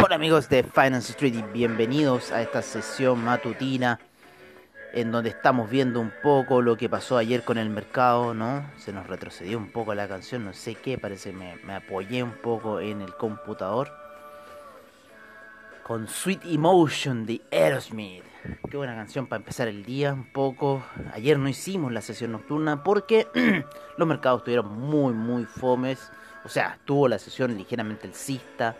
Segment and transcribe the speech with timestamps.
[0.00, 3.98] Hola amigos de Finance Street y bienvenidos a esta sesión matutina
[4.92, 8.70] en donde estamos viendo un poco lo que pasó ayer con el mercado, ¿no?
[8.76, 12.34] Se nos retrocedió un poco la canción, no sé qué, parece me, me apoyé un
[12.34, 13.90] poco en el computador.
[15.82, 18.22] Con Sweet Emotion de Aerosmith.
[18.70, 20.80] Qué buena canción para empezar el día un poco.
[21.12, 23.26] Ayer no hicimos la sesión nocturna porque
[23.96, 26.12] los mercados estuvieron muy, muy fomes.
[26.44, 28.76] O sea, tuvo la sesión ligeramente alcista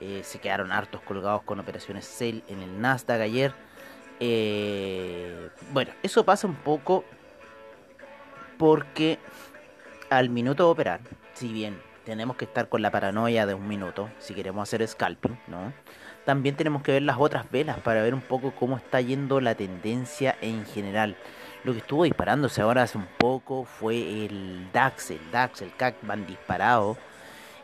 [0.00, 3.52] eh, se quedaron hartos colgados con operaciones sell en el Nasdaq ayer.
[4.18, 7.04] Eh, bueno, eso pasa un poco
[8.58, 9.18] porque
[10.10, 11.00] al minuto de operar,
[11.34, 15.38] si bien tenemos que estar con la paranoia de un minuto, si queremos hacer scalping,
[15.46, 15.72] ¿no?
[16.24, 19.54] También tenemos que ver las otras velas para ver un poco cómo está yendo la
[19.54, 21.16] tendencia en general.
[21.64, 25.96] Lo que estuvo disparándose ahora hace un poco fue el DAX, el DAX, el CAC
[26.02, 26.96] van disparado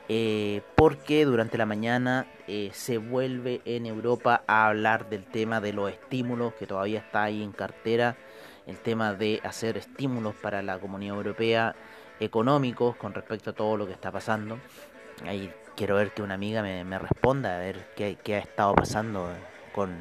[0.08, 5.72] eh, porque durante la mañana eh, se vuelve en Europa a hablar del tema de
[5.72, 8.16] los estímulos que todavía está ahí en cartera,
[8.66, 11.75] el tema de hacer estímulos para la comunidad europea
[12.20, 14.58] económicos con respecto a todo lo que está pasando.
[15.25, 19.28] Ahí quiero ver que una amiga me, responda a ver qué, qué, ha estado pasando
[19.75, 19.97] con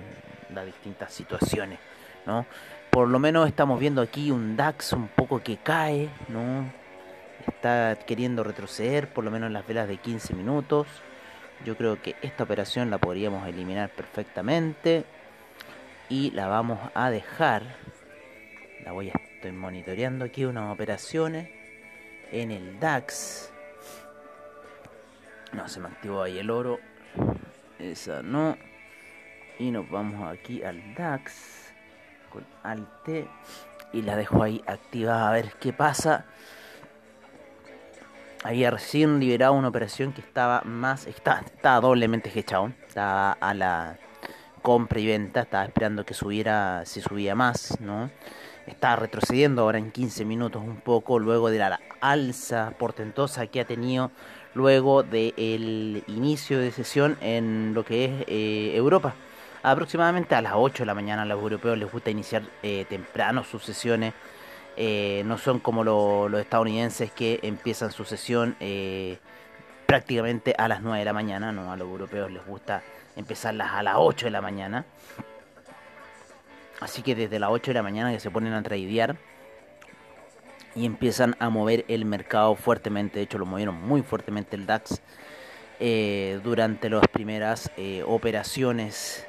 [0.54, 1.80] las distintas situaciones,
[2.26, 2.46] ¿no?
[2.92, 6.85] Por lo menos estamos viendo aquí un DAX un poco que cae, ¿no?
[7.48, 10.88] Está queriendo retroceder por lo menos las velas de 15 minutos.
[11.64, 15.06] Yo creo que esta operación la podríamos eliminar perfectamente
[16.10, 17.64] y la vamos a dejar.
[18.84, 19.14] La voy a
[19.46, 21.50] estoy monitoreando aquí unas operaciones
[22.32, 23.52] en el DAX.
[25.54, 26.80] No se me activó ahí el oro.
[27.78, 28.58] Esa no.
[29.60, 31.74] Y nos vamos aquí al DAX
[32.32, 33.28] con Alt
[33.94, 36.26] y la dejo ahí activada a ver qué pasa
[38.46, 43.98] había recién liberado una operación que estaba más, estaba, estaba doblemente hechado, estaba a la
[44.62, 48.12] compra y venta, estaba esperando que subiera, si subía más, ¿no?
[48.68, 53.66] Estaba retrocediendo ahora en 15 minutos un poco luego de la alza portentosa que ha
[53.66, 54.12] tenido
[54.54, 59.16] luego del inicio de sesión en lo que es eh, Europa.
[59.64, 63.44] Aproximadamente a las 8 de la mañana a los europeos les gusta iniciar eh, temprano
[63.44, 64.14] sus sesiones
[64.78, 69.20] eh, no son como los estadounidenses que empiezan su sesión eh,
[69.86, 72.84] prácticamente a las 9 de la mañana, no a los europeos les gusta
[73.16, 74.86] empezarlas a las 8 de la mañana.
[76.82, 79.16] Así que desde las 8 de la mañana que se ponen a tradear
[80.76, 85.02] y empiezan a mover el mercado fuertemente, de hecho lo movieron muy fuertemente el DAX
[85.80, 87.72] eh, durante las primeras
[88.06, 89.26] operaciones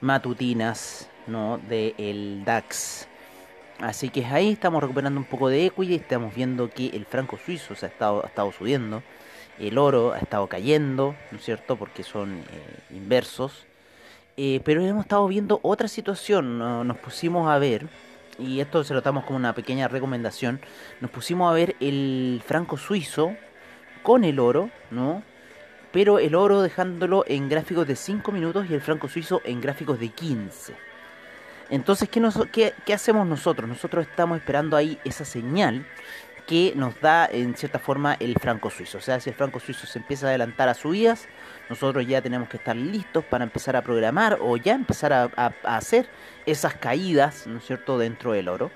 [0.00, 1.58] matutinas ¿no?
[1.58, 3.08] del DAX.
[3.80, 7.74] Así que ahí estamos recuperando un poco de equity, estamos viendo que el franco suizo
[7.74, 9.02] se ha estado, ha estado subiendo,
[9.58, 11.76] el oro ha estado cayendo, ¿no es cierto?
[11.76, 13.66] Porque son eh, inversos.
[14.38, 17.86] Eh, pero hemos estado viendo otra situación, nos pusimos a ver,
[18.38, 20.60] y esto se lo damos como una pequeña recomendación,
[21.00, 23.34] nos pusimos a ver el franco suizo
[24.02, 25.22] con el oro, ¿no?
[25.90, 29.98] Pero el oro dejándolo en gráficos de 5 minutos y el franco suizo en gráficos
[29.98, 30.85] de 15.
[31.70, 33.68] Entonces, ¿qué, ¿qué, hacemos nosotros?
[33.68, 35.86] Nosotros estamos esperando ahí esa señal
[36.46, 38.98] que nos da en cierta forma el franco suizo.
[38.98, 41.26] O sea, si el franco suizo se empieza a adelantar a subidas,
[41.68, 45.76] nosotros ya tenemos que estar listos para empezar a programar o ya empezar a, a
[45.76, 46.08] hacer
[46.46, 48.70] esas caídas, ¿no es cierto?, dentro del oro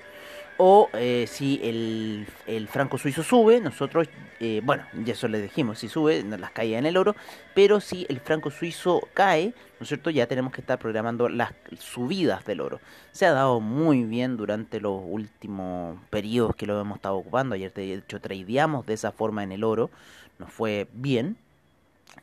[0.63, 4.11] o eh, si el, el, franco suizo sube, nosotros,
[4.41, 7.17] eh, bueno, ya eso les dijimos, si sube, las caídas en el oro,
[7.55, 10.11] pero si el franco suizo cae, ¿no es cierto?
[10.11, 12.79] Ya tenemos que estar programando las subidas del oro.
[13.11, 17.55] Se ha dado muy bien durante los últimos periodos que lo hemos estado ocupando.
[17.55, 19.89] Ayer, de hecho, tradeamos de esa forma en el oro,
[20.39, 21.39] nos fue bien.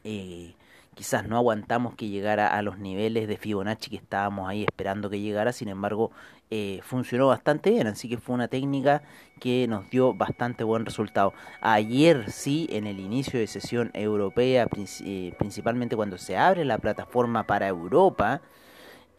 [0.03, 0.53] Eh,
[0.97, 5.19] quizás no aguantamos que llegara a los niveles de Fibonacci que estábamos ahí esperando que
[5.19, 6.11] llegara, sin embargo
[6.49, 9.03] eh, funcionó bastante bien, así que fue una técnica
[9.39, 11.33] que nos dio bastante buen resultado.
[11.61, 14.67] Ayer sí, en el inicio de sesión europea,
[15.05, 18.41] eh, principalmente cuando se abre la plataforma para Europa,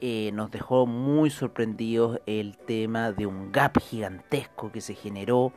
[0.01, 5.53] eh, nos dejó muy sorprendidos el tema de un gap gigantesco que se generó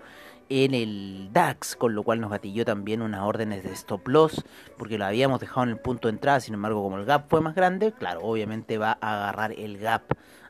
[0.53, 4.44] en el DAX, con lo cual nos gatilló también unas órdenes de stop loss,
[4.77, 7.39] porque lo habíamos dejado en el punto de entrada, sin embargo como el gap fue
[7.39, 10.03] más grande, claro, obviamente va a agarrar el gap.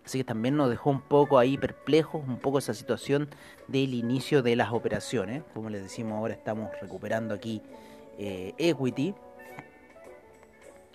[0.03, 3.30] Así que también nos dejó un poco ahí perplejos, un poco esa situación
[3.68, 5.44] del inicio de las operaciones.
[5.53, 7.62] Como les decimos ahora estamos recuperando aquí
[8.18, 9.13] eh, equity,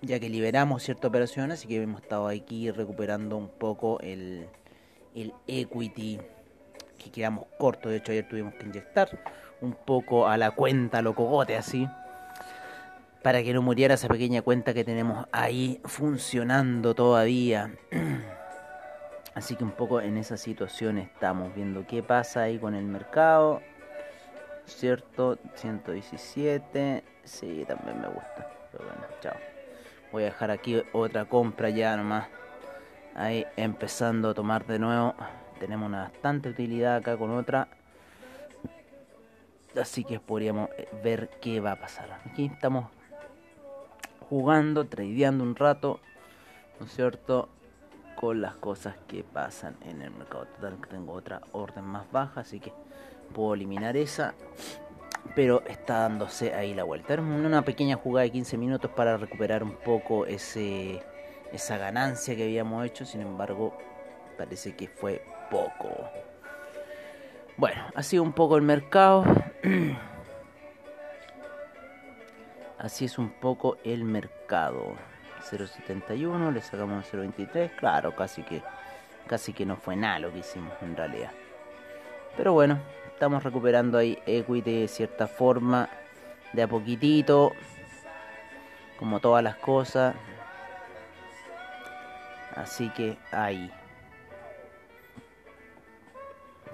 [0.03, 4.49] ya que liberamos cierta operación, así que hemos estado aquí recuperando un poco el,
[5.15, 6.19] el equity
[7.07, 7.91] que quedamos cortos.
[7.91, 9.09] De hecho, ayer tuvimos que inyectar
[9.61, 11.89] un poco a la cuenta, lo cogote así,
[13.23, 17.73] para que no muriera esa pequeña cuenta que tenemos ahí funcionando todavía.
[19.35, 23.61] Así que un poco en esa situación estamos viendo qué pasa ahí con el mercado.
[24.65, 25.37] ¿Cierto?
[25.57, 27.05] 117.
[27.23, 28.51] Sí, también me gusta.
[28.73, 29.37] Pero bueno, chao.
[30.11, 32.29] Voy a dejar aquí otra compra ya nomás.
[33.15, 35.15] Ahí empezando a tomar de nuevo.
[35.59, 37.69] Tenemos una bastante utilidad acá con otra.
[39.81, 42.21] Así que podríamos eh, ver qué va a pasar.
[42.25, 42.91] Aquí estamos
[44.29, 46.01] jugando, tradeando un rato.
[46.81, 47.49] ¿No es cierto?
[48.15, 50.47] Con las cosas que pasan en el mercado.
[50.47, 52.41] Total, tengo otra orden más baja.
[52.41, 52.73] Así que
[53.35, 54.35] puedo eliminar esa.
[55.35, 57.13] Pero está dándose ahí la vuelta.
[57.15, 61.03] Era una pequeña jugada de 15 minutos para recuperar un poco ese,
[61.53, 63.05] esa ganancia que habíamos hecho.
[63.05, 63.77] Sin embargo,
[64.39, 66.11] parece que fue poco.
[67.57, 69.25] Bueno, sido un poco el mercado.
[72.79, 74.95] Así es un poco el mercado.
[75.51, 77.71] 0.71, le sacamos 0.23.
[77.77, 78.63] Claro, casi que
[79.27, 81.31] casi que no fue nada lo que hicimos en realidad.
[82.37, 82.79] Pero bueno,
[83.13, 85.89] estamos recuperando ahí equity de cierta forma,
[86.53, 87.53] de a poquitito,
[88.99, 90.15] como todas las cosas.
[92.55, 93.71] Así que ahí.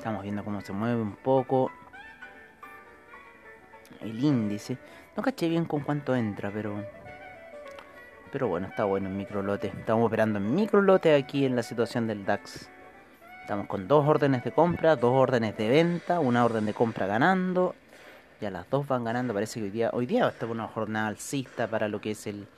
[0.02, 1.70] Estamos viendo cómo se mueve un poco
[4.00, 4.76] el índice.
[5.16, 6.84] No caché bien con cuánto entra, pero
[8.32, 9.68] pero bueno, está bueno en micro lote.
[9.68, 12.68] Estamos operando en micro lote aquí en la situación del DAX.
[13.42, 17.76] Estamos con dos órdenes de compra, dos órdenes de venta, una orden de compra ganando.
[18.40, 19.32] Ya las dos van ganando.
[19.32, 22.10] Parece que hoy día, hoy día va a estar una jornada alcista para lo que
[22.10, 22.48] es el,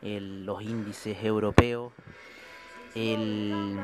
[0.00, 1.92] el los índices europeos.
[2.94, 3.76] El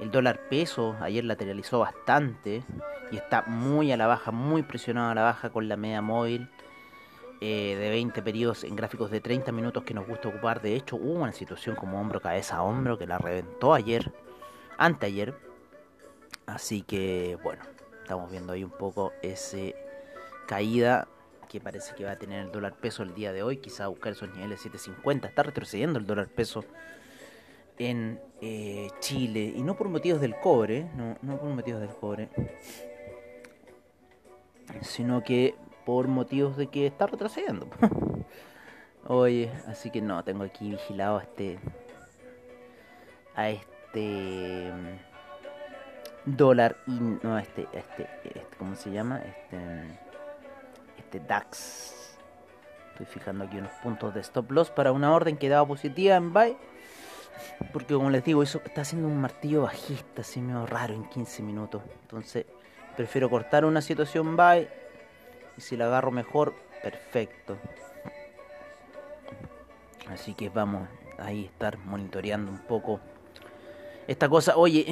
[0.00, 2.62] el dólar peso ayer lateralizó bastante
[3.10, 6.48] y está muy a la baja, muy presionado a la baja con la media móvil
[7.40, 10.62] eh, de 20 periodos en gráficos de 30 minutos que nos gusta ocupar.
[10.62, 14.12] De hecho, hubo una situación como hombro, cabeza, hombro que la reventó ayer,
[14.78, 15.34] anteayer.
[16.46, 17.62] Así que, bueno,
[18.02, 19.74] estamos viendo ahí un poco ese
[20.46, 21.08] caída
[21.48, 23.58] que parece que va a tener el dólar peso el día de hoy.
[23.58, 25.28] Quizá buscar esos niveles 750.
[25.28, 26.64] Está retrocediendo el dólar peso
[27.78, 32.28] en eh, Chile y no por motivos del cobre, no, no por motivos del cobre,
[34.82, 37.68] sino que por motivos de que está retrocediendo.
[39.08, 41.58] Oye, así que no, tengo aquí vigilado a este
[43.36, 49.18] a este mm, dólar y no este, este este ¿cómo se llama?
[49.18, 49.58] Este
[50.98, 52.18] este DAX.
[52.90, 56.32] Estoy fijando aquí unos puntos de stop loss para una orden que daba positiva en
[56.32, 56.56] buy
[57.72, 61.42] porque como les digo, eso está haciendo un martillo bajista, así medio raro en 15
[61.42, 61.82] minutos.
[62.02, 62.46] Entonces,
[62.96, 64.68] prefiero cortar una situación buy.
[65.56, 67.56] Y si la agarro mejor, perfecto.
[70.08, 70.88] Así que vamos
[71.18, 73.00] ahí estar monitoreando un poco
[74.06, 74.56] esta cosa.
[74.56, 74.86] Oye,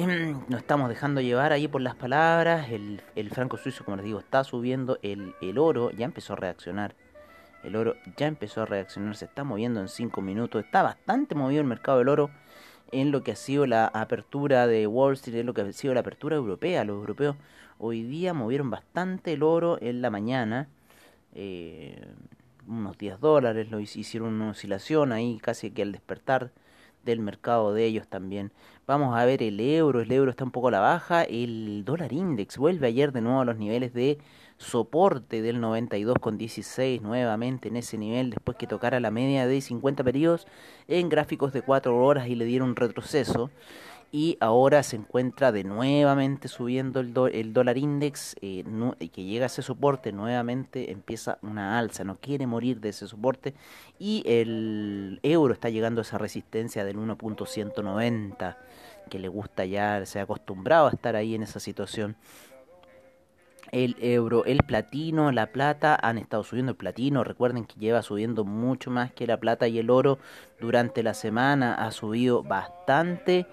[0.49, 2.69] nos estamos dejando llevar ahí por las palabras.
[2.69, 4.99] El, el franco suizo, como les digo, está subiendo.
[5.01, 6.95] El, el oro ya empezó a reaccionar.
[7.65, 10.63] El oro ya empezó a reaccionar, se está moviendo en 5 minutos.
[10.63, 12.29] Está bastante movido el mercado del oro
[12.91, 15.95] en lo que ha sido la apertura de Wall Street, en lo que ha sido
[15.95, 16.85] la apertura europea.
[16.85, 17.35] Los europeos
[17.79, 20.67] hoy día movieron bastante el oro en la mañana.
[21.33, 22.07] Eh,
[22.67, 26.51] unos 10 dólares, lo hicieron una oscilación ahí casi que al despertar
[27.03, 28.51] del mercado de ellos también.
[28.87, 32.13] Vamos a ver el euro, el euro está un poco a la baja, el dólar
[32.13, 34.19] index vuelve ayer de nuevo a los niveles de
[34.57, 40.47] soporte del 92,16 nuevamente en ese nivel después que tocara la media de 50 periodos
[40.87, 43.49] en gráficos de 4 horas y le dieron retroceso.
[44.11, 48.63] Y ahora se encuentra de nuevamente subiendo el, dólar index eh,
[49.11, 53.55] que llega a ese soporte nuevamente empieza una alza no quiere morir de ese soporte.
[53.99, 58.55] Y el euro está llegando a esa resistencia del 1.190
[59.09, 62.15] que le gusta ya se ha acostumbrado a estar ahí en esa situación
[63.71, 67.23] el euro, el platino, la plata han estado subiendo el platino.
[67.23, 70.19] Recuerden que lleva subiendo mucho más que la plata y el oro
[70.59, 71.75] durante la semana.
[71.75, 73.45] Ha subido bastante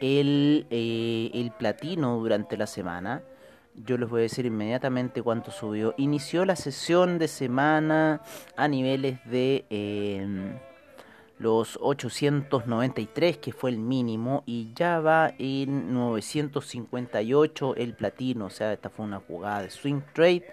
[0.00, 3.22] el, eh, el platino durante la semana.
[3.74, 5.94] Yo les voy a decir inmediatamente cuánto subió.
[5.98, 8.22] Inició la sesión de semana
[8.56, 9.66] a niveles de...
[9.70, 10.58] Eh,
[11.38, 18.72] los 893 que fue el mínimo y ya va en 958 el platino, o sea,
[18.72, 20.46] esta fue una jugada de swing trade,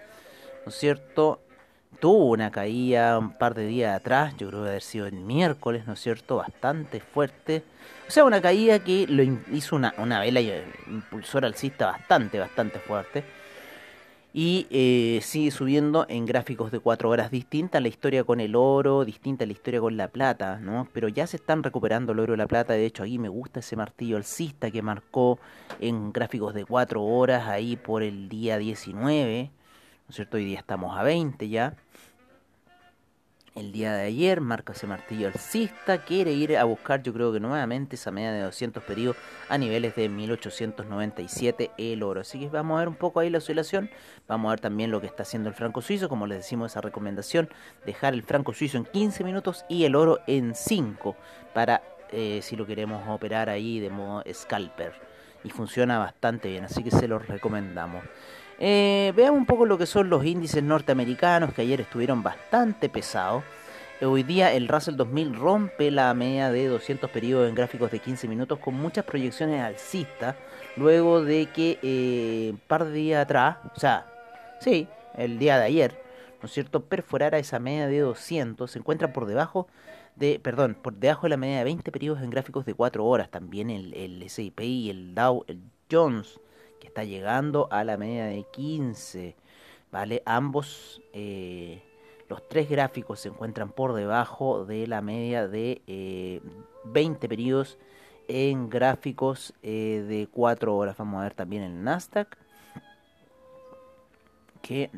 [0.64, 1.40] ¿no es cierto?
[2.00, 5.86] Tuvo una caída un par de días atrás, yo creo que haber sido el miércoles,
[5.86, 6.36] ¿no es cierto?
[6.36, 7.62] Bastante fuerte.
[8.08, 13.24] O sea, una caída que lo hizo una, una vela impulsora alcista bastante, bastante fuerte
[14.36, 19.04] y eh, sigue subiendo en gráficos de 4 horas distinta la historia con el oro,
[19.04, 20.88] distinta la historia con la plata, ¿no?
[20.92, 23.60] Pero ya se están recuperando el oro y la plata, de hecho aquí me gusta
[23.60, 25.38] ese martillo alcista que marcó
[25.78, 30.36] en gráficos de 4 horas ahí por el día 19, ¿no es cierto?
[30.36, 31.76] Hoy día estamos a 20 ya
[33.54, 37.38] el día de ayer, marca ese martillo alcista, quiere ir a buscar yo creo que
[37.38, 39.16] nuevamente esa media de 200 periodos
[39.48, 42.22] a niveles de 1897 el oro.
[42.22, 43.90] Así que vamos a ver un poco ahí la oscilación,
[44.26, 46.80] vamos a ver también lo que está haciendo el franco suizo, como les decimos esa
[46.80, 47.48] recomendación,
[47.86, 51.16] dejar el franco suizo en 15 minutos y el oro en 5
[51.54, 54.92] para eh, si lo queremos operar ahí de modo scalper.
[55.44, 58.02] Y funciona bastante bien, así que se los recomendamos.
[58.58, 63.42] Eh, veamos un poco lo que son los índices norteamericanos que ayer estuvieron bastante pesados.
[64.00, 68.28] Hoy día el Russell 2000 rompe la media de 200 periodos en gráficos de 15
[68.28, 70.36] minutos con muchas proyecciones alcistas.
[70.76, 74.06] Luego de que eh, un par de días atrás, o sea,
[74.60, 76.02] sí, el día de ayer,
[76.42, 79.68] ¿no es cierto?, perforara esa media de 200, se encuentra por debajo
[80.16, 83.30] de, perdón, por debajo de la media de 20 periodos en gráficos de 4 horas.
[83.30, 84.26] También el, el
[84.60, 86.40] y el Dow, el Jones
[86.84, 89.34] está llegando a la media de 15.
[89.90, 90.22] ¿Vale?
[90.26, 91.82] Ambos, eh,
[92.28, 96.42] los tres gráficos se encuentran por debajo de la media de
[96.84, 97.78] 20 eh, periodos
[98.26, 100.96] en gráficos eh, de 4 horas.
[100.96, 102.36] Vamos a ver también el Nasdaq.
[104.62, 104.90] Que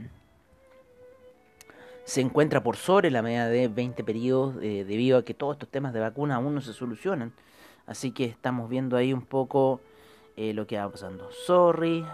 [2.05, 5.93] se encuentra por sobre la media de 20 periodos debido a que todos estos temas
[5.93, 7.33] de vacuna aún no se solucionan.
[7.85, 9.81] Así que estamos viendo ahí un poco
[10.37, 11.31] eh, lo que va pasando.
[11.33, 12.07] Sorry.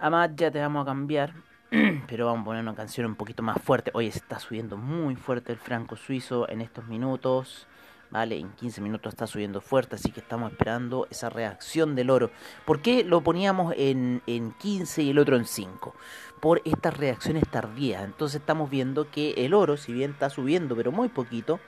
[0.00, 1.34] Amad, ya te vamos a cambiar.
[2.08, 3.90] Pero vamos a poner una canción un poquito más fuerte.
[3.94, 7.66] Hoy está subiendo muy fuerte el franco suizo en estos minutos.
[8.10, 8.36] ¿Vale?
[8.38, 12.30] En 15 minutos está subiendo fuerte, así que estamos esperando esa reacción del oro.
[12.66, 15.94] ¿Por qué lo poníamos en, en 15 y el otro en 5?
[16.38, 18.04] Por estas reacciones tardías.
[18.04, 21.58] Entonces estamos viendo que el oro, si bien está subiendo, pero muy poquito,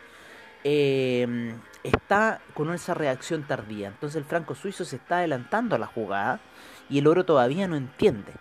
[0.64, 3.88] eh, está con esa reacción tardía.
[3.88, 6.40] Entonces el franco suizo se está adelantando a la jugada
[6.88, 8.32] y el oro todavía no entiende.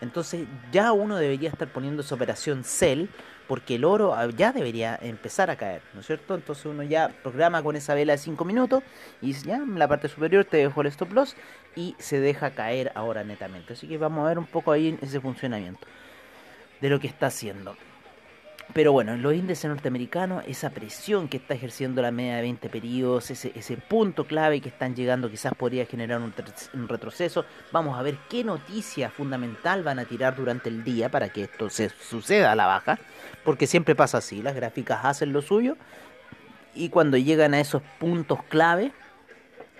[0.00, 3.10] Entonces ya uno debería estar poniendo esa operación sell
[3.48, 6.36] porque el oro ya debería empezar a caer, ¿no es cierto?
[6.36, 8.82] Entonces uno ya programa con esa vela de 5 minutos
[9.20, 11.36] y ya en la parte superior te dejo el stop loss
[11.74, 13.72] y se deja caer ahora netamente.
[13.72, 15.86] Así que vamos a ver un poco ahí ese funcionamiento
[16.80, 17.76] de lo que está haciendo.
[18.72, 22.68] Pero bueno, en los índices norteamericanos, esa presión que está ejerciendo la media de 20
[22.68, 26.32] periodos, ese, ese punto clave que están llegando, quizás podría generar un,
[26.88, 27.44] retroceso.
[27.72, 31.68] Vamos a ver qué noticia fundamental van a tirar durante el día para que esto
[31.68, 33.00] se suceda a la baja,
[33.44, 35.76] porque siempre pasa así, las gráficas hacen lo suyo
[36.74, 38.92] y cuando llegan a esos puntos clave,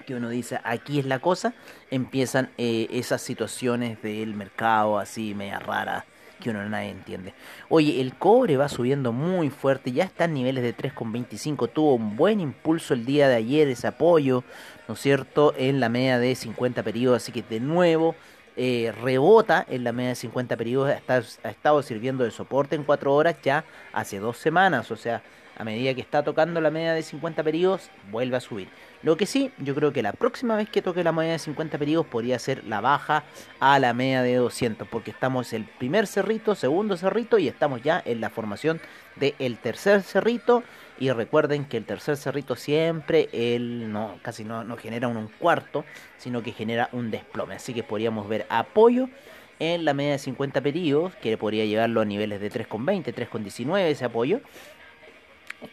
[0.05, 1.55] que uno dice aquí es la cosa,
[1.93, 6.05] empiezan eh, esas situaciones del mercado así media rara
[6.41, 7.35] que uno nadie entiende.
[7.69, 12.17] Oye, el cobre va subiendo muy fuerte, ya está en niveles de 3,25, tuvo un
[12.17, 14.43] buen impulso el día de ayer, ese apoyo,
[14.89, 18.17] ¿no es cierto?, en la media de 50 periodos, así que de nuevo
[18.57, 23.15] eh, rebota en la media de 50 periodos, ha estado sirviendo de soporte en 4
[23.15, 25.23] horas ya hace dos semanas, o sea,
[25.61, 28.69] a medida que está tocando la media de 50 periodos, vuelve a subir.
[29.03, 31.77] Lo que sí, yo creo que la próxima vez que toque la media de 50
[31.77, 33.25] periodos podría ser la baja
[33.61, 38.03] a la media de 200, porque estamos el primer cerrito, segundo cerrito y estamos ya
[38.07, 38.81] en la formación
[39.17, 40.63] del tercer cerrito.
[40.99, 45.29] Y recuerden que el tercer cerrito siempre él no, casi no, no genera un, un
[45.29, 45.85] cuarto,
[46.17, 47.55] sino que genera un desplome.
[47.55, 49.11] Así que podríamos ver apoyo
[49.59, 54.07] en la media de 50 periodos, que podría llevarlo a niveles de 3,20, 3,19 ese
[54.07, 54.41] apoyo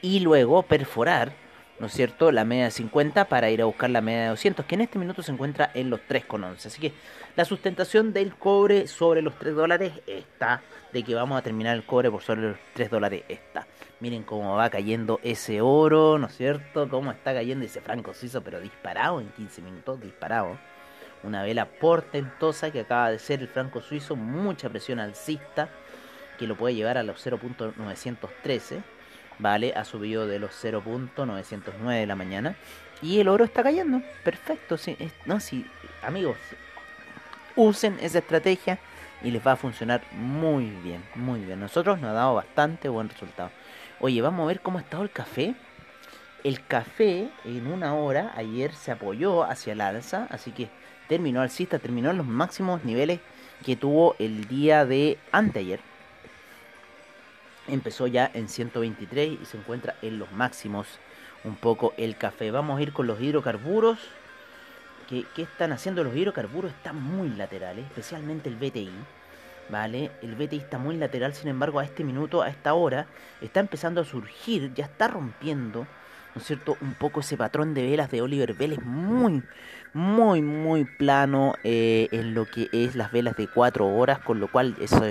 [0.02, 1.34] y luego perforar,
[1.80, 4.66] ¿no es cierto?, la media de 50 para ir a buscar la media de 200,
[4.66, 6.66] que en este minuto se encuentra en los 3,11.
[6.66, 6.94] Así que
[7.36, 11.86] la sustentación del cobre sobre los 3 dólares está, de que vamos a terminar el
[11.86, 13.68] cobre por sobre los 3 dólares está.
[14.00, 16.88] Miren cómo va cayendo ese oro, ¿no es cierto?
[16.90, 20.58] Cómo está cayendo ese franco suizo, pero disparado en 15 minutos, disparado.
[21.24, 25.70] una vela portentosa que acaba de ser el franco suizo, mucha presión alcista
[26.38, 28.84] que lo puede llevar a los 0.913,
[29.40, 29.74] ¿vale?
[29.76, 32.56] Ha subido de los 0.909 de la mañana
[33.02, 35.66] y el oro está cayendo, perfecto, sí, no, sí,
[36.02, 36.38] amigos,
[37.56, 38.80] usen esa estrategia
[39.24, 41.60] y les va a funcionar muy bien, muy bien.
[41.60, 43.52] Nosotros nos ha dado bastante buen resultado.
[44.00, 45.56] Oye, vamos a ver cómo ha estado el café.
[46.44, 50.70] El café en una hora ayer se apoyó hacia el alza, así que
[51.08, 53.20] terminó alcista, terminó en los máximos niveles
[53.66, 55.80] que tuvo el día de anteayer.
[57.68, 60.88] Empezó ya en 123 y se encuentra en los máximos
[61.44, 62.52] un poco el café.
[62.52, 64.00] Vamos a ir con los hidrocarburos.
[65.10, 66.72] ¿Qué, están haciendo los hidrocarburos?
[66.72, 68.92] Están muy laterales, especialmente el BTI.
[69.70, 70.12] ¿Vale?
[70.22, 73.06] El BTI está muy lateral, sin embargo, a este minuto, a esta hora,
[73.42, 75.86] está empezando a surgir, ya está rompiendo
[76.38, 76.78] ¿no es cierto?
[76.82, 79.42] Un poco ese patrón de velas de Oliver Vélez muy,
[79.92, 84.48] muy, muy plano eh, en lo que es las velas de 4 horas, con lo
[84.48, 85.04] cual eso,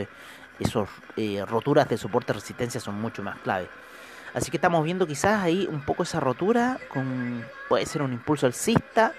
[0.58, 3.68] esos eh, roturas de soporte resistencia son mucho más clave.
[4.34, 8.46] Así que estamos viendo quizás ahí un poco esa rotura, con puede ser un impulso
[8.46, 9.14] alcista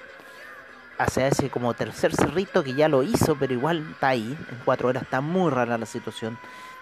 [0.98, 4.38] hacia ese como tercer cerrito que ya lo hizo, pero igual está ahí.
[4.52, 6.38] En 4 horas está muy rara la situación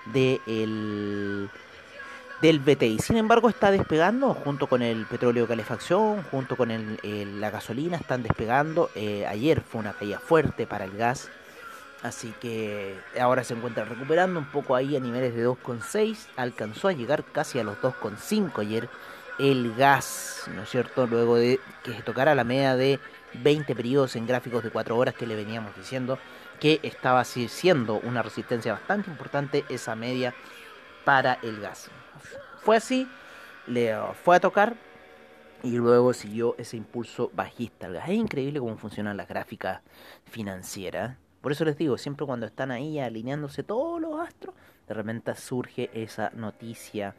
[0.05, 1.49] de el
[2.41, 2.99] del BTI.
[2.99, 7.97] Sin embargo, está despegando junto con el petróleo de calefacción, junto con el, la gasolina,
[7.97, 8.89] están despegando.
[8.95, 11.29] Eh, ayer fue una caída fuerte para el gas,
[12.05, 16.27] así que ahora se encuentra recuperando un poco ahí a niveles de 2,6.
[16.35, 18.89] Alcanzó a llegar casi a los 2,5 ayer
[19.39, 21.07] el gas, ¿no es cierto?
[21.07, 22.99] Luego de que se tocara la media de
[23.33, 26.17] 20 periodos en gráficos de 4 horas que le veníamos diciendo
[26.59, 30.33] que estaba siendo una resistencia bastante importante esa media
[31.03, 31.89] para el gas.
[32.61, 33.07] Fue así,
[33.67, 33.93] le
[34.23, 34.75] fue a tocar
[35.63, 37.87] y luego siguió ese impulso bajista.
[37.87, 39.81] Es increíble cómo funcionan las gráficas
[40.25, 41.17] financieras.
[41.45, 44.55] Por eso les digo, siempre cuando están ahí alineándose todos los astros,
[44.87, 47.13] de repente surge esa noticia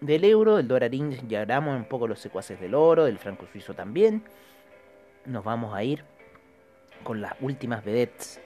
[0.00, 3.74] del euro, del dólarín, ya hablamos un poco los secuaces del oro, del franco suizo
[3.74, 4.22] también.
[5.26, 6.04] Nos vamos a ir
[7.02, 8.40] con las últimas vedettes.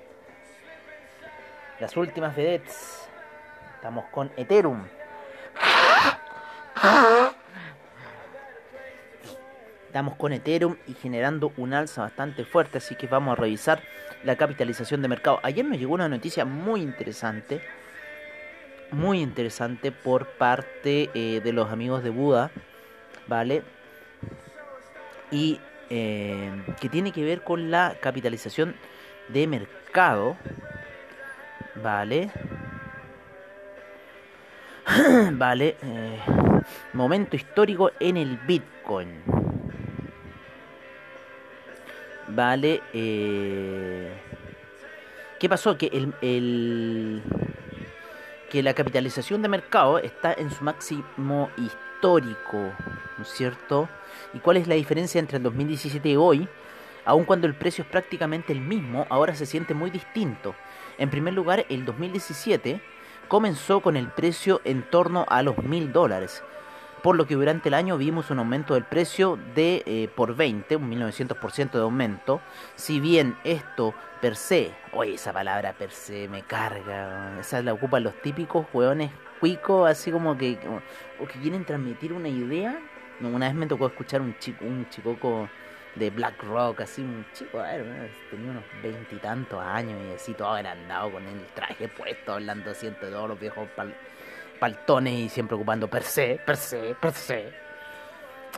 [1.78, 3.06] Las últimas vedettes.
[3.74, 4.82] Estamos con Ethereum.
[9.98, 13.82] Estamos con Ethereum y generando un alza bastante fuerte, así que vamos a revisar
[14.22, 15.40] la capitalización de mercado.
[15.42, 17.60] Ayer nos llegó una noticia muy interesante,
[18.92, 22.52] muy interesante por parte eh, de los amigos de Buda,
[23.26, 23.64] ¿vale?
[25.32, 25.58] Y
[25.90, 26.48] eh,
[26.80, 28.76] que tiene que ver con la capitalización
[29.30, 30.36] de mercado,
[31.82, 32.30] ¿vale?
[35.32, 36.20] vale, eh,
[36.92, 39.37] momento histórico en el Bitcoin.
[42.30, 44.12] Vale, eh,
[45.40, 45.78] ¿qué pasó?
[45.78, 47.22] Que el,
[48.50, 52.72] que la capitalización de mercado está en su máximo histórico,
[53.16, 53.88] ¿no es cierto?
[54.34, 56.48] ¿Y cuál es la diferencia entre el 2017 y hoy?
[57.06, 60.54] Aun cuando el precio es prácticamente el mismo, ahora se siente muy distinto.
[60.98, 62.82] En primer lugar, el 2017
[63.28, 66.42] comenzó con el precio en torno a los mil dólares,
[67.02, 70.76] por lo que durante el año vimos un aumento del precio de eh, por 20,
[70.76, 72.40] un 1900% de aumento.
[72.76, 78.02] Si bien esto per se, oye, esa palabra per se me carga, esa la ocupan
[78.02, 80.58] los típicos hueones cuicos, así como que,
[81.20, 82.78] o que quieren transmitir una idea.
[83.20, 85.48] Una vez me tocó escuchar un chico, un chicoco
[85.94, 90.50] de Black Rock, así un chico, a ver, tenía unos veintitantos años y así todo
[90.50, 93.68] agrandado con el traje puesto, hablando siempre de todos los viejos
[94.58, 97.52] paltones y siempre ocupando per se, per se, per se.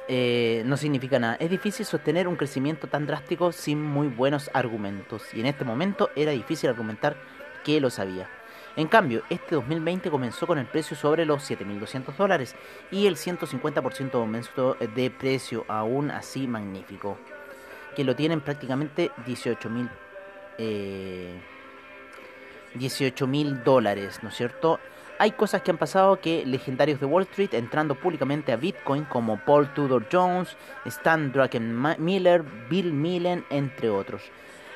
[0.08, 1.36] Eh, no significa nada.
[1.38, 5.22] Es difícil sostener un crecimiento tan drástico sin muy buenos argumentos.
[5.34, 7.16] Y en este momento era difícil argumentar
[7.64, 8.28] que lo sabía.
[8.76, 12.54] En cambio, este 2020 comenzó con el precio sobre los 7.200 dólares
[12.90, 17.18] y el 150% de aumento de precio aún así magnífico,
[17.96, 19.90] que lo tienen prácticamente 18.000
[20.58, 21.40] eh,
[23.64, 24.78] dólares, ¿no es cierto?
[25.20, 29.38] Hay cosas que han pasado que legendarios de Wall Street entrando públicamente a Bitcoin como
[29.44, 30.56] Paul Tudor Jones,
[30.86, 34.22] Stan Druckenmiller, Bill Millen, entre otros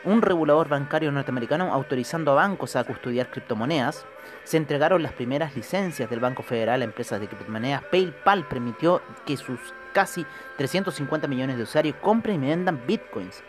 [0.04, 4.04] un regulador bancario norteamericano autorizando a bancos a custodiar criptomonedas,
[4.44, 7.83] se entregaron las primeras licencias del Banco Federal a empresas de criptomonedas.
[7.85, 9.59] PayPal permitió que sus
[9.94, 10.26] casi
[10.59, 13.42] 350 millones de usuarios compren y vendan bitcoins.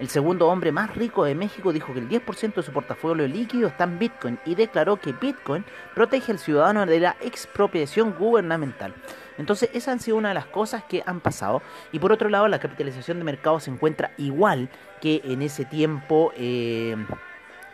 [0.00, 3.68] El segundo hombre más rico de México dijo que el 10% de su portafolio líquido
[3.68, 8.92] está en Bitcoin y declaró que Bitcoin protege al ciudadano de la expropiación gubernamental.
[9.38, 11.62] Entonces, esa han sido una de las cosas que han pasado.
[11.92, 14.68] Y por otro lado, la capitalización de mercado se encuentra igual
[15.00, 16.96] que en ese tiempo eh,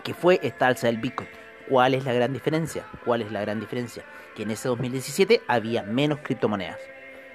[0.05, 1.29] que fue esta alza del Bitcoin.
[1.69, 2.85] ¿Cuál es la gran diferencia?
[3.05, 4.05] ¿Cuál es la gran diferencia?
[4.35, 6.81] Que en ese 2017 había menos criptomonedas,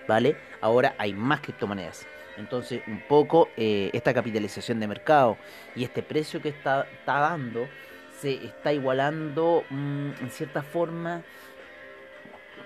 [0.08, 0.38] ¿vale?
[0.62, 2.06] Ahora hay más criptomonedas.
[2.38, 5.38] Entonces, un poco eh, esta capitalización de mercado
[5.76, 7.67] y este precio que está, dando
[8.19, 11.24] se está igualando mm, en cierta forma.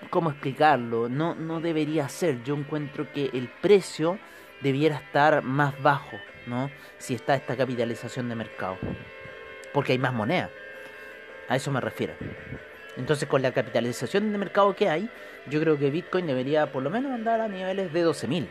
[0.10, 1.10] ¿Cómo explicarlo?
[1.10, 2.44] No, no debería ser.
[2.44, 4.18] Yo encuentro que el precio
[4.62, 6.72] debiera estar más bajo, ¿no?
[6.98, 8.78] Si está esta capitalización de mercado.
[9.74, 10.50] Porque hay más moneda.
[11.48, 12.14] A eso me refiero.
[12.98, 15.10] Entonces, con la capitalización de mercado que hay,
[15.48, 18.48] yo creo que Bitcoin debería por lo menos andar a niveles de 12.000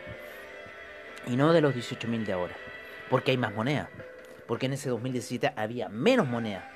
[1.29, 2.55] y no de los 18.000 de ahora.
[3.09, 3.89] Porque hay más moneda.
[4.47, 6.69] Porque en ese 2017 había menos moneda.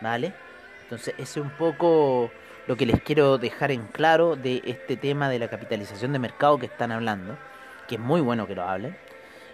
[0.00, 0.34] ¿Vale?
[0.82, 2.30] Entonces, ese es un poco
[2.66, 6.58] lo que les quiero dejar en claro de este tema de la capitalización de mercado
[6.58, 7.38] que están hablando.
[7.88, 8.96] Que es muy bueno que lo hablen.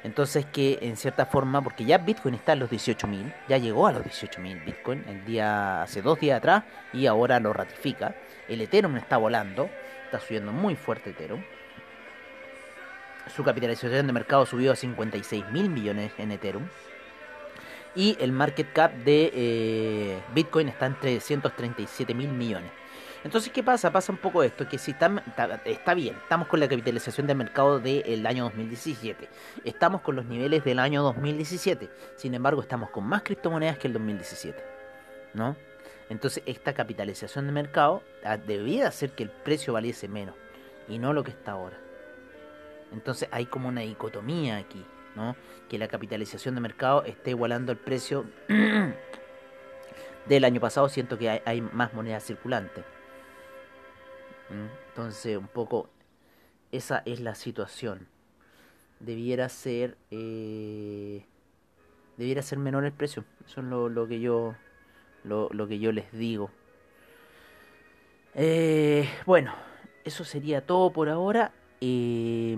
[0.04, 3.92] Entonces que en cierta forma, porque ya Bitcoin está en los 18.000, ya llegó a
[3.92, 8.16] los 18.000 Bitcoin el día hace dos días atrás y ahora lo ratifica.
[8.48, 9.70] El Ethereum está volando,
[10.06, 11.42] está subiendo muy fuerte Ethereum.
[13.34, 16.64] Su capitalización de mercado subió a 56 mil millones en Ethereum.
[17.94, 22.70] Y el market cap de eh, Bitcoin está en 337 mil millones.
[23.24, 23.92] Entonces, ¿qué pasa?
[23.92, 25.22] Pasa un poco esto, que si está,
[25.64, 29.28] está, bien, estamos con la capitalización del mercado del año 2017,
[29.64, 33.92] estamos con los niveles del año 2017, sin embargo estamos con más criptomonedas que el
[33.92, 34.60] 2017,
[35.34, 35.54] ¿no?
[36.08, 40.34] Entonces esta capitalización de mercado ah, debía hacer que el precio valiese menos
[40.88, 41.78] y no lo que está ahora.
[42.92, 44.84] Entonces hay como una dicotomía aquí,
[45.16, 45.36] ¿no?
[45.68, 48.26] Que la capitalización de mercado esté igualando el precio
[50.28, 52.84] del año pasado, siento que hay, más monedas circulantes.
[54.88, 55.88] Entonces, un poco
[56.70, 58.06] esa es la situación.
[59.00, 61.24] Debiera ser eh,
[62.16, 63.24] debiera ser menor el precio.
[63.46, 64.54] Eso es lo, que yo
[65.24, 66.50] lo, que yo les digo.
[68.34, 69.52] Eh, bueno,
[70.04, 71.52] eso sería todo por ahora.
[71.84, 72.54] Eh,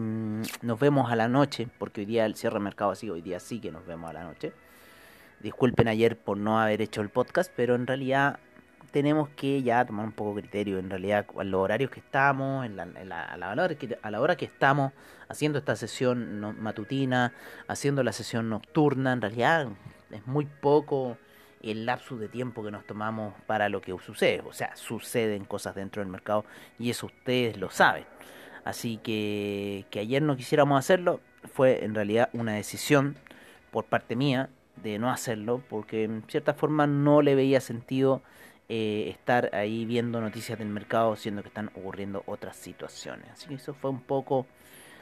[0.60, 3.40] nos vemos a la noche, porque hoy día el cierre de mercado así, hoy día
[3.40, 4.52] sí que nos vemos a la noche.
[5.40, 8.38] Disculpen ayer por no haber hecho el podcast, pero en realidad
[8.90, 12.66] tenemos que ya tomar un poco de criterio en realidad a los horarios que estamos,
[12.66, 14.92] en la, a, la hora que, a la hora que estamos
[15.26, 17.32] haciendo esta sesión matutina,
[17.66, 19.68] haciendo la sesión nocturna, en realidad
[20.10, 21.16] es muy poco
[21.62, 24.42] el lapsus de tiempo que nos tomamos para lo que sucede.
[24.46, 26.44] O sea, suceden cosas dentro del mercado
[26.78, 28.04] y eso ustedes lo saben.
[28.64, 31.20] Así que que ayer no quisiéramos hacerlo
[31.52, 33.16] fue en realidad una decisión
[33.70, 34.48] por parte mía
[34.82, 38.22] de no hacerlo porque en cierta forma no le veía sentido
[38.68, 43.28] eh, estar ahí viendo noticias del mercado, siendo que están ocurriendo otras situaciones.
[43.30, 44.46] Así que eso fue un poco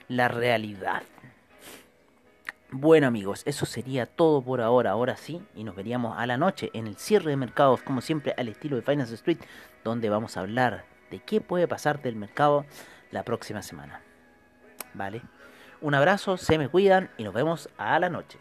[0.09, 1.03] la realidad.
[2.71, 6.71] Bueno amigos, eso sería todo por ahora, ahora sí, y nos veríamos a la noche
[6.73, 9.39] en el cierre de mercados, como siempre al estilo de Finance Street,
[9.85, 12.65] donde vamos a hablar de qué puede pasar del mercado
[13.13, 14.01] la próxima semana.
[14.95, 15.23] ¿Vale?
[15.81, 18.39] Un abrazo, se me cuidan y nos vemos a la noche.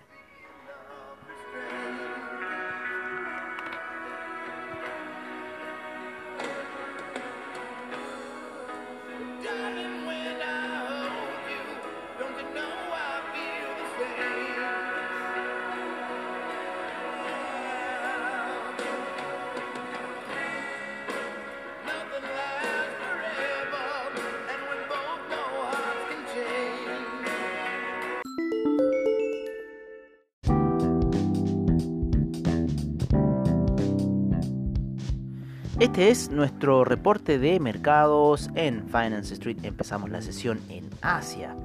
[36.02, 39.60] Es nuestro reporte de mercados en Finance Street.
[39.62, 41.56] Empezamos la sesión en Asia,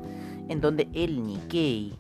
[0.51, 1.94] en donde el Nikkei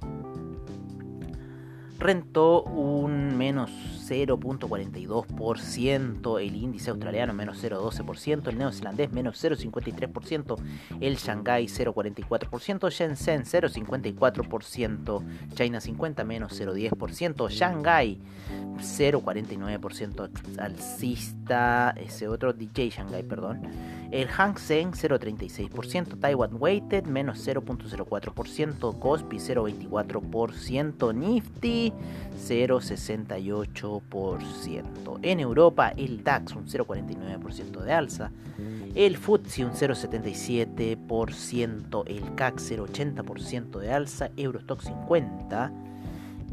[1.98, 3.70] rentó un menos
[4.08, 10.56] 0.42%, el índice australiano menos 0.12%, el neozelandés menos 0.53%,
[11.00, 15.22] el Shanghai 0.44%, Shenzhen 0.54%,
[15.54, 18.18] China 50 menos 0.10%, Shanghai
[18.76, 23.62] 0.49% alcista, ese otro DJ Shanghai, perdón,
[24.10, 31.92] el Hang Seng 0.36%, Taiwan Weighted menos 0.04%, Kospi 0.24%, Nifty
[32.36, 33.95] 0.68%.
[35.22, 38.30] En Europa el DAX un 0.49% de alza,
[38.94, 45.72] el FTSE un 0.77%, el CAC 0.80% de alza, Eurostock 50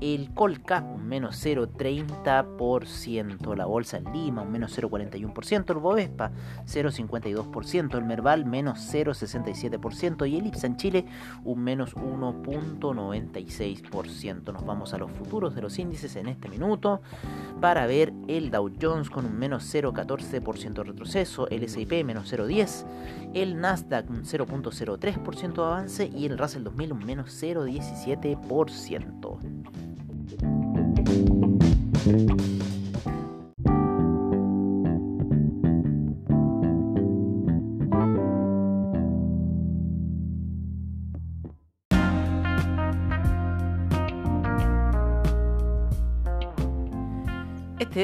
[0.00, 6.30] el Colca un menos 0,30%, la Bolsa en Lima un menos 0,41%, el Bovespa
[6.66, 11.06] 0,52%, el Merval menos 0,67% y el IPSA en Chile
[11.44, 14.52] un menos 1,96%.
[14.52, 17.00] Nos vamos a los futuros de los índices en este minuto
[17.60, 22.86] para ver el Dow Jones con un menos 0,14% de retroceso, el S&P menos 0,10%,
[23.34, 29.63] el Nasdaq un 0,03% de avance y el Russell 2000 un menos 0,17%.
[32.04, 32.18] Este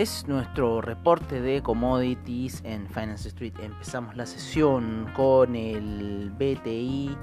[0.00, 3.52] es nuestro reporte de commodities en Finance Street.
[3.60, 7.14] Empezamos la sesión con el BTI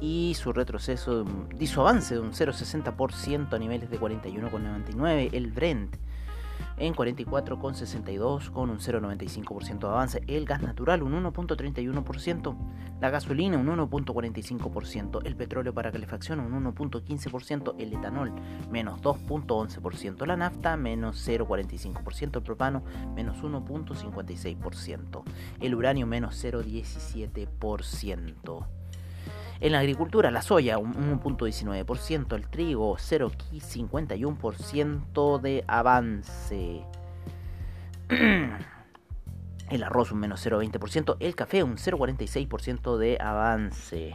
[0.00, 1.24] y su retroceso
[1.58, 5.30] y su avance de un 0,60% a niveles de 41,99.
[5.32, 5.96] El Brent
[6.78, 10.22] en 44,62 con un 0,95% de avance.
[10.26, 12.56] El gas natural un 1,31%.
[13.00, 15.20] La gasolina un 1,45%.
[15.24, 17.74] El petróleo para calefacción un 1,15%.
[17.78, 18.32] El etanol
[18.70, 20.26] menos 2,11%.
[20.26, 22.36] La nafta menos 0,45%.
[22.36, 22.82] El propano
[23.14, 25.22] menos 1,56%.
[25.60, 28.66] El uranio menos 0,17%.
[29.60, 36.82] En la agricultura, la soya un 1.19%, el trigo 0.51% de avance.
[39.68, 44.14] El arroz un menos 0.20%, el café un 0.46% de avance.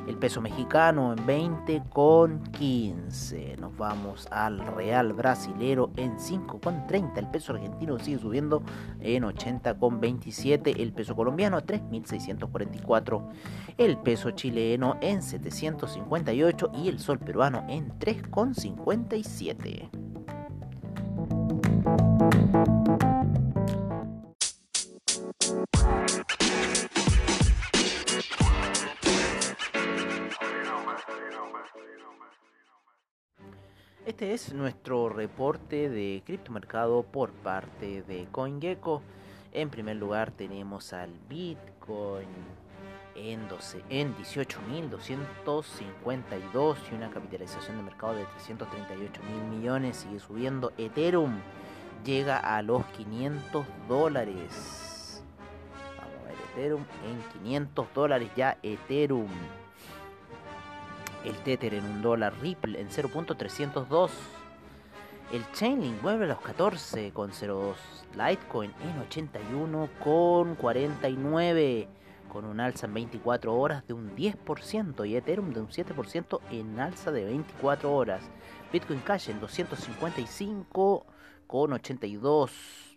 [0.09, 3.59] el peso mexicano en 20,15.
[3.59, 7.19] Nos vamos al real brasilero en 5,30.
[7.19, 8.63] El peso argentino sigue subiendo
[9.01, 10.81] en 80,27.
[10.81, 13.29] El peso colombiano 3.644.
[13.77, 20.18] El peso chileno en 758 y el sol peruano en 3,57.
[34.19, 39.01] Este es nuestro reporte de criptomercado por parte de CoinGecko.
[39.53, 42.27] En primer lugar tenemos al Bitcoin
[43.15, 49.99] en, 12, en 18.252 y una capitalización de mercado de 338 mil millones.
[49.99, 50.73] Sigue subiendo.
[50.79, 51.39] Ethereum
[52.05, 55.23] llega a los 500 dólares.
[56.51, 59.29] Ethereum en 500 dólares ya Ethereum.
[61.25, 64.11] El Tether en un dólar, Ripple en 0.302.
[65.33, 67.75] El Chainlink vuelve a los 14 con 0.2.
[68.13, 71.89] Litecoin en 81 con 49
[72.29, 76.79] con un alza en 24 horas de un 10% y Ethereum de un 7% en
[76.79, 78.23] alza de 24 horas.
[78.73, 81.07] Bitcoin Cash en 255
[81.47, 82.89] con 82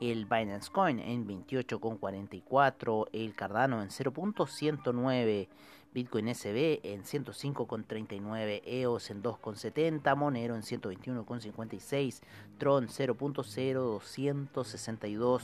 [0.00, 5.48] el Binance Coin en 28,44, el Cardano en 0.109,
[5.96, 12.20] Bitcoin SB en 105,39, EOS en 2,70, Monero en 121,56,
[12.58, 15.42] Tron 0.0262,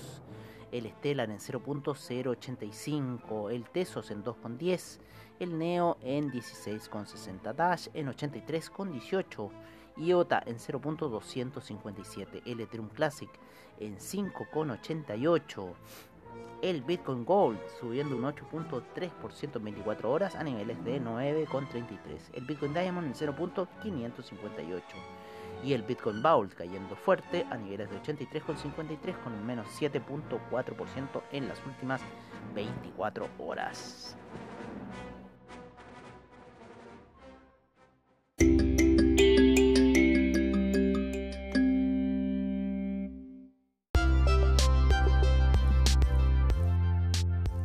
[0.70, 4.98] el Stellar en 0.085, el Tesos en 2,10,
[5.40, 9.50] el Neo en 16,60, Dash en 83,18,
[9.96, 13.30] IOTA en 0.257, el Ethereum Classic
[13.80, 15.72] en 5,88.
[16.62, 21.98] El Bitcoin Gold subiendo un 8.3% en 24 horas a niveles de 9,33.
[22.34, 24.82] El Bitcoin Diamond en 0.558.
[25.64, 31.64] Y el Bitcoin Vault cayendo fuerte a niveles de 83,53 con menos 7.4% en las
[31.66, 32.00] últimas
[32.54, 34.16] 24 horas.